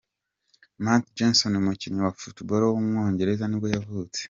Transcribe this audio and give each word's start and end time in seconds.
Matt 0.83 1.03
Jansen, 1.17 1.53
umukinnyi 1.61 1.99
wa 2.03 2.13
football 2.19 2.63
w’umwongereza 2.65 3.43
nibwo 3.47 3.67
yavutse. 3.75 4.19